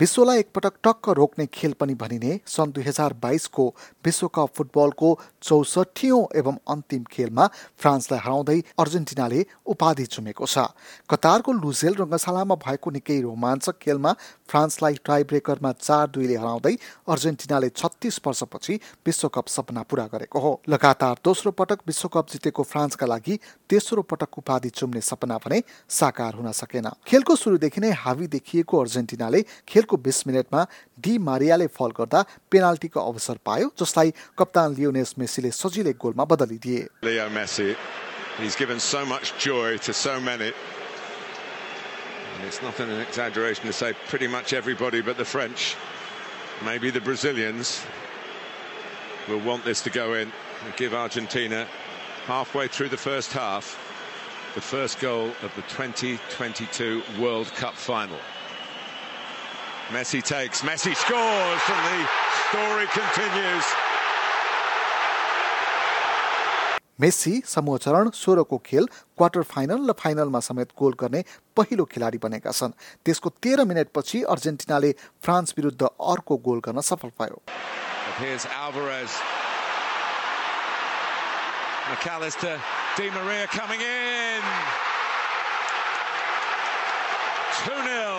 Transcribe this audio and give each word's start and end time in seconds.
विश्वलाई 0.00 0.38
एकपटक 0.38 0.72
टक्क 0.84 1.08
रोक्ने 1.08 1.44
खेल 1.46 1.72
पनि 1.80 1.94
भनिने 1.94 2.38
सन् 2.46 2.72
दुई 2.72 2.82
हजार 2.84 3.12
बाइसको 3.22 3.66
विश्वकप 4.04 4.48
फुटबलको 4.56 5.10
चौसठीौँ 5.42 6.18
एवं 6.36 6.56
अन्तिम 6.68 7.04
खेलमा 7.10 7.46
फ्रान्सलाई 7.78 8.20
हराउँदै 8.20 8.58
अर्जेन्टिनाले 8.80 9.44
उपाधि 9.66 10.06
चुमेको 10.06 10.46
छ। 10.46 10.66
कतारको 11.10 11.52
लुजेल 11.54 11.94
रङ्गशालामा 11.94 12.54
भएको 12.56 12.90
निकै 12.90 13.20
रोमाञ्चक 13.20 13.78
खेलमा 13.78 14.12
फ्रान्सलाई 14.50 14.94
टाई 15.06 15.22
ब्रेकरमा 15.30 15.72
चार 15.78 16.10
दुईले 16.10 16.36
हराउँदै 16.36 16.74
अर्जेन्टिनाले 17.08 17.68
छत्तिस 17.72 18.18
वर्षपछि 18.26 18.80
विश्वकप 19.06 19.46
सपना 19.48 19.82
पूरा 19.86 20.06
गरेको 20.10 20.38
हो। 20.40 20.52
लगातार 20.68 21.22
दोस्रो 21.24 21.50
पटक 21.54 21.86
विश्वकप 21.86 22.34
जितेको 22.34 22.62
फ्रान्सका 22.64 23.06
लागि 23.06 23.38
तेस्रो 23.70 24.02
पटक 24.04 24.38
उपाधि 24.38 24.74
चुम्ने 24.74 25.00
सपना 25.02 25.38
भने 25.38 25.62
साकार 25.88 26.34
हुन 26.34 26.50
सकेन। 26.52 26.90
खेलको 27.06 27.36
सुरुदेखि 27.36 27.80
नै 27.80 27.94
हावी 28.02 28.26
देखिएको 28.34 28.80
अर्जेन्टिनाले 28.80 29.42
खेल 29.68 29.82
खेलको 29.83 29.97
बिस 30.07 30.27
मिनटमा 30.27 30.65
डी 31.05 31.17
मारियाले 31.29 31.67
फल 31.77 31.91
गर्दा 31.99 32.19
पेनाल्टीको 32.51 32.99
अवसर 33.11 33.37
पायो 33.45 33.71
जसलाई 33.81 34.13
कप्तान 34.39 34.75
लियोनेस 34.75 35.13
मेसीले 35.19 35.51
सजिलै 35.59 35.93
गोलमा 36.03 36.25
बदलिदिए 36.33 36.87
Leo 37.03 37.29
Messi, 37.29 37.75
he's 38.37 38.55
given 38.55 38.79
so 38.79 39.05
much 39.05 39.33
joy 39.37 39.77
to 39.87 39.93
so 39.93 40.19
many. 40.19 40.51
And 42.35 42.47
it's 42.47 42.61
not 42.61 42.79
an 42.79 42.91
exaggeration 43.01 43.65
to 43.65 43.73
say 43.73 43.93
pretty 44.07 44.27
much 44.27 44.53
everybody 44.53 45.01
but 45.01 45.17
the 45.17 45.25
French, 45.25 45.75
maybe 46.63 46.89
the 46.89 47.01
Brazilians, 47.01 47.81
will 49.27 49.43
want 49.51 49.63
this 49.65 49.81
to 49.81 49.89
go 49.89 50.13
in 50.13 50.31
and 50.65 50.75
give 50.77 50.93
Argentina 50.93 51.67
halfway 52.25 52.67
through 52.67 52.89
the 52.89 53.03
first 53.09 53.33
half 53.33 53.77
the 54.55 54.61
first 54.61 54.99
goal 54.99 55.27
of 55.43 55.53
the 55.55 55.61
2022 55.63 57.03
World 57.19 57.47
Cup 57.53 57.75
final. 57.75 58.17
Messi 59.92 60.22
takes, 60.22 60.62
Messi 60.62 60.94
scores, 60.94 61.62
and 61.68 61.82
the 61.88 62.00
story 62.48 62.86
continues. 62.98 63.66
Messi 67.00 67.42
समूह 67.46 67.78
चरण 67.84 68.10
सोह्रको 68.14 68.58
खेल 68.66 68.86
quarter 69.18 69.42
final 69.52 69.90
र 69.90 69.92
फाइनलमा 70.02 70.40
समेत 70.46 70.68
goal 70.78 70.94
गर्ने 71.00 71.22
पहिलो 71.56 71.84
खेलाडी 71.92 72.18
बनेका 72.22 72.52
छन् 72.52 72.76
त्यसको 73.04 73.28
तेह्र 73.42 73.64
मिनटपछि 73.70 74.22
अर्जेन्टिनाले 74.34 74.90
फ्रान्स 75.24 75.54
विरुद्ध 75.58 75.82
अर्को 75.82 76.36
गोल 76.46 76.60
गर्न 76.66 76.80
सफल 76.90 77.10
भयो. 77.20 77.42
McAllister, 81.86 82.56
Di 82.96 83.10
Maria 83.10 83.46
coming 83.48 83.80
in. 83.80 84.42
2 87.66 87.82
0. 87.84 88.13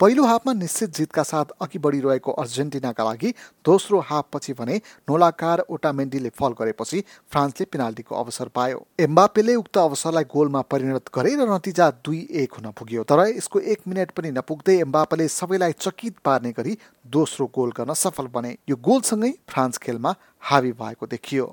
पहिलो 0.00 0.24
हाफमा 0.26 0.52
निश्चित 0.52 0.90
जितका 0.96 1.22
साथ 1.22 1.52
अघि 1.62 1.78
बढिरहेको 1.80 2.32
अर्जेन्टिनाका 2.32 3.04
लागि 3.04 3.30
दोस्रो 3.64 4.00
हाफपछि 4.08 4.52
भने 4.52 4.76
नोलाकार 5.08 5.60
ओटामेन्डीले 5.72 6.30
फल 6.36 6.52
गरेपछि 6.52 7.00
फ्रान्सले 7.32 7.64
पेनाल्टीको 7.72 8.14
अवसर 8.14 8.48
पायो। 8.52 8.86
एम्बापेले 9.00 9.54
उक्त 9.56 9.78
अवसरलाई 9.78 10.24
गोलमा 10.28 10.60
परिणत 10.68 11.08
गरे 11.16 11.32
र 11.36 11.48
नतिजा 11.48 11.90
दुई 12.04 12.20
एक 12.42 12.60
हुन 12.60 12.70
पुग्यो। 12.76 13.04
तर 13.08 13.24
यसको 13.28 13.60
एक 13.72 13.88
मिनट 13.88 14.10
पनि 14.12 14.30
नपुग्दै 14.36 14.76
एम्बापेले 14.80 15.28
सबैलाई 15.30 15.72
चकित 15.80 16.14
पार्ने 16.20 16.52
गरी 16.52 16.76
दोस्रो 17.08 17.46
गोल 17.56 17.72
गर्न 17.72 17.94
सफल 17.96 18.26
बने। 18.36 18.52
यो 18.68 18.76
गोलसँगै 18.76 19.32
फ्रान्स 19.48 19.78
खेलमा 19.80 20.14
हावी 20.52 20.72
भएको 20.76 21.06
देखियो. 21.08 21.46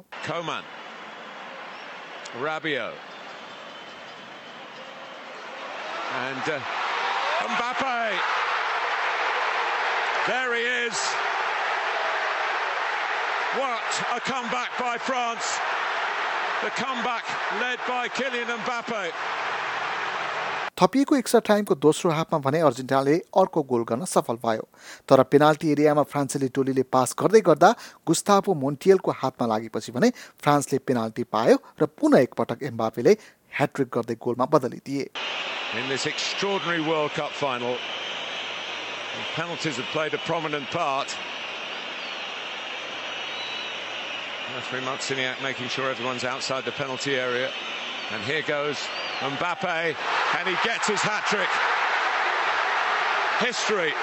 And 6.14 6.49
uh, 6.53 6.83
Mbappe. 7.44 8.20
There 10.27 10.55
he 10.55 10.64
is. 10.87 10.98
What 13.59 13.83
a 14.15 14.20
comeback 14.20 14.71
by 14.80 14.98
France. 14.98 15.59
The 16.64 16.70
comeback 16.70 17.26
led 17.59 17.80
by 17.87 18.08
Kylian 18.08 18.48
Mbappe. 18.48 19.11
थपिएको 20.83 21.16
एक्स्ट्रा 21.16 21.39
टाइमको 21.39 21.76
दोस्रो 21.77 22.11
हाफमा 22.11 22.38
भने 22.39 22.60
अर्जेन्टिनाले 22.61 23.14
अर्को 23.38 23.61
गोल 23.64 23.83
गर्न 23.89 24.05
सफल 24.05 24.38
भयो 24.44 24.67
तर 25.10 25.23
पेनाल्टी 25.26 25.71
एरियामा 25.71 26.04
फ्रान्सेली 26.05 26.48
टोलीले 26.49 26.83
पास 26.92 27.16
गर्दै 27.20 27.42
गर्दा 27.42 27.70
गुस्तापो 28.08 28.54
मोन्टियलको 28.64 29.11
हातमा 29.20 29.48
लागेपछि 29.48 29.92
भने 29.92 30.10
फ्रान्सले 30.44 30.80
पेनाल्टी 30.83 31.23
पायो 31.32 31.55
र 31.82 31.86
पुनः 31.94 32.20
एकपटक 32.20 32.64
एम्बापेले 32.64 33.16
ह्याट्रिक 33.52 33.89
गर्दै 33.94 34.16
गोलमा 34.20 34.45
बदलिदिए 34.52 35.05
and 50.36 50.48
he 50.49 50.55
gets 50.64 50.88
his 50.88 51.02
hat 51.02 51.23
trick. 51.26 51.52
History. 53.39 53.94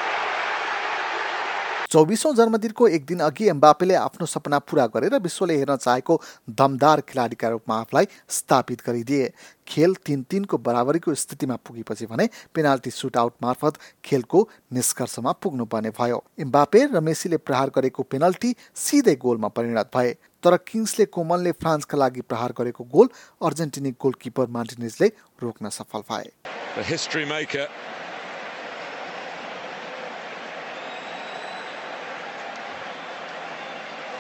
चौबिसौँ 1.91 2.33
जन्मदिनको 2.35 2.87
एक 2.89 3.05
दिन 3.07 3.21
अघि 3.21 3.49
एम्बापेले 3.49 3.95
आफ्नो 3.95 4.27
सपना 4.27 4.59
पुरा 4.63 4.87
गरेर 4.95 5.15
विश्वले 5.23 5.57
हेर्न 5.57 5.77
चाहेको 5.77 6.21
दमदार 6.59 7.01
खेलाडीका 7.09 7.49
रूपमा 7.49 7.79
आफूलाई 7.81 8.07
स्थापित 8.29 8.83
गरिदिए। 8.87 9.33
खेल 9.69 9.95
तिन 10.07 10.23
तिनको 10.31 10.59
बराबरीको 10.59 11.15
स्थितिमा 11.15 11.57
पुगेपछि 11.67 12.07
भने 12.07 12.29
पेनाल्टी 12.55 12.91
सुटआउट 12.91 13.35
मार्फत 13.43 13.79
खेलको 14.05 14.49
निष्कर्षमा 14.73 15.33
पुग्नुपर्ने 15.43 15.91
भयो। 15.99 16.23
एम्बापे 16.39 16.87
र 16.95 17.01
मेसीले 17.03 17.37
प्रहार 17.43 17.71
गरेको 17.75 18.03
पेनल्टी 18.07 18.55
सिधै 18.87 19.15
गोलमा 19.19 19.49
परिणत 19.51 19.91
भए। 19.95 20.17
तर 20.44 20.58
किङ्सले 20.72 21.06
कोमनले 21.18 21.52
फ्रान्सका 21.64 21.98
लागि 21.98 22.22
प्रहार 22.34 22.54
गरेको 22.58 22.84
गोल 22.98 23.10
अर्जेन्टिनी 23.50 23.92
गोलकिपर 24.06 24.48
मार्टिनेजले 24.60 25.12
रोक्न 25.44 25.70
सफल 25.80 26.10
भए 26.12 26.32
the 26.76 26.84
history 26.84 27.24
maker. 27.24 27.70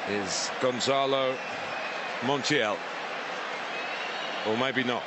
Is 0.07 0.51
Gonzalo 0.61 1.35
Montiel. 2.21 2.77
Or 4.47 4.55
maybe 4.57 4.83
not. 4.83 5.03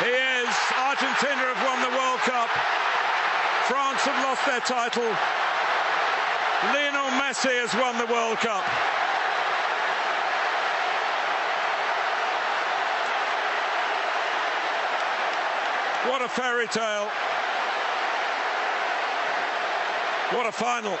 He 0.00 0.10
is. 0.10 0.54
Argentina 0.74 1.44
have 1.54 1.62
won 1.62 1.78
the 1.82 1.96
World 1.96 2.20
Cup. 2.20 2.50
France 3.68 4.00
have 4.00 4.24
lost 4.24 4.44
their 4.46 4.60
title. 4.60 5.14
Lionel 6.61 7.09
Messi 7.19 7.55
has 7.61 7.73
won 7.73 7.97
the 7.97 8.05
World 8.05 8.37
Cup. 8.39 8.65
What 16.09 16.21
a 16.21 16.27
fairy 16.27 16.67
tale. 16.67 17.07
What 20.35 20.47
a 20.47 20.51
final. 20.51 20.97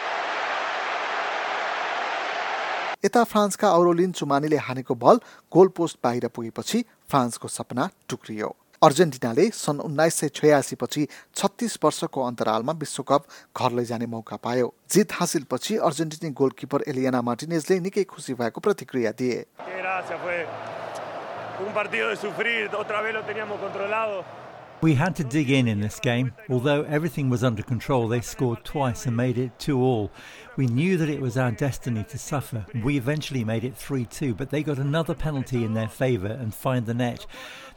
यता 3.05 3.23
फ्रान्सका 3.23 3.69
औरोलिन 3.71 4.11
चुमानीले 4.11 4.57
हानेको 4.63 4.95
बल 4.95 5.19
goal 5.51 5.67
post 5.75 5.97
बाहिर 6.03 6.27
पुगेपछि 6.35 6.83
फ्रान्सको 7.11 7.47
सपना 7.47 7.89
टुक्रियो 8.09 8.55
अर्जेन्टिनाले 8.81 9.45
सन् 9.51 9.79
उन्नाइस 9.81 10.15
सय 10.15 10.29
छयासी 10.29 10.75
पछि 10.75 11.01
छत्तिस 11.35 11.77
वर्षको 11.83 12.19
अन्तरालमा 12.23 12.71
विश्वकप 12.79 13.25
घर 13.51 13.71
लैजाने 13.71 14.05
मौका 14.05 14.35
पायो। 14.39 14.67
जित 14.89 15.13
हासिलपछि 15.13 15.75
अर्जेन्टिनी 15.83 16.31
गोलकिपर 16.31 16.83
एलियाना 16.87 17.21
मार्टिनेजले 17.21 17.79
निकै 17.79 18.03
खुसी 18.03 18.33
भएको 18.39 18.59
प्रतिक्रिया 18.61 19.11
दिए। 19.11 19.43
We 24.81 24.95
had 24.95 25.13
to 25.17 25.25
dig 25.25 25.51
in 25.51 25.67
in 25.67 25.81
this 25.81 25.99
game. 25.99 26.33
Although 26.49 26.83
everything 26.83 27.29
was 27.29 27.43
under 27.43 27.61
control, 27.61 28.07
they 28.07 28.21
scored 28.21 28.63
twice 28.63 29.05
and 29.05 29.17
made 29.17 29.37
it 29.37 29.59
2 29.59 29.81
all. 29.81 30.09
We 30.55 30.67
knew 30.67 30.95
that 30.95 31.09
it 31.09 31.19
was 31.19 31.37
our 31.37 31.51
destiny 31.51 32.05
to 32.05 32.17
suffer. 32.17 32.65
We 32.83 32.95
eventually 32.95 33.43
made 33.43 33.65
it 33.65 33.75
3 33.75 34.05
2, 34.05 34.35
but 34.35 34.51
they 34.51 34.63
got 34.63 34.77
another 34.77 35.13
penalty 35.13 35.65
in 35.65 35.73
their 35.73 35.89
favour 35.89 36.27
and 36.27 36.55
find 36.55 36.85
the 36.85 36.93
net. 36.93 37.25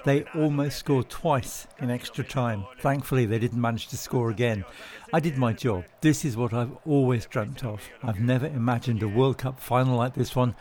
They 0.04 0.24
almost 0.36 0.78
scored 0.78 1.08
twice 1.08 1.66
in 1.80 1.90
extra 1.90 2.22
time. 2.22 2.66
Thankfully, 2.78 3.26
they 3.26 3.40
didn't 3.40 3.60
manage 3.60 3.88
to 3.88 3.96
score 3.96 4.30
again. 4.30 4.64
I 5.12 5.18
did 5.18 5.36
my 5.36 5.52
job. 5.52 5.84
This 6.02 6.24
is 6.24 6.36
what 6.36 6.52
I've 6.52 6.76
always 6.86 7.26
dreamt 7.26 7.64
of. 7.64 7.82
I've 8.04 8.20
never 8.20 8.46
imagined 8.46 9.02
a 9.02 9.08
World 9.08 9.38
Cup 9.38 9.58
final 9.58 9.96
like 9.96 10.14
this 10.14 10.36
one. 10.36 10.54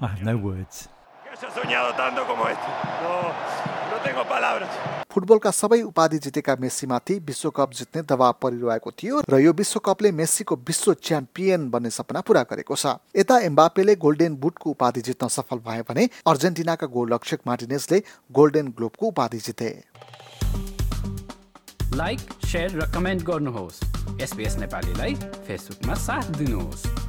I 0.00 0.08
have 0.08 0.24
no 0.24 0.36
words. 0.36 0.88
फुटबलका 5.14 5.50
सबै 5.52 5.80
उपाधि 5.84 6.18
जितेका 6.18 6.54
मेस्सीमाथि 6.58 7.14
विश्वकप 7.26 7.70
जित्ने 7.72 8.02
दबाव 8.04 8.32
परिरहेको 8.42 8.90
थियो 8.92 9.20
र 9.30 9.38
यो 9.38 9.52
विश्वकपले 9.54 10.10
मेस्सीको 10.12 10.54
विश्व 10.66 10.94
च्याम्पियन 11.00 11.68
बन्ने 11.70 11.90
सपना 11.92 12.20
पूरा 12.20 12.42
गरेको 12.50 12.74
छ। 12.74 12.98
यता 13.14 13.38
एम्बापेले 13.46 13.94
गोल्डेन 13.96 14.34
बुटको 14.36 14.70
उपाधि 14.70 15.00
जित्न 15.06 15.28
सफल 15.30 15.62
भए 15.62 15.82
भने 15.86 16.08
अर्जेन्टिनाका 16.26 16.86
गोलरक्षक 16.90 17.46
मार्टिनेसले 17.46 18.02
गोल्डेन 18.34 18.74
ग्लोबको 18.74 19.06
उपाधि 19.06 19.38
जिते। 19.38 19.70
लाइक 21.94 22.20
र 22.74 22.90
कमेन्ट 22.90 23.22
गर्नुहोस्। 23.22 23.78
नेपालीलाई 24.58 25.14
फेसबुकमा 25.14 25.94
साथ 25.94 26.26
दिनुहोस्। 26.38 27.03